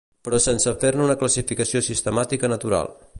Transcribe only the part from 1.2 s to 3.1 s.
classificació sistemàtica natural.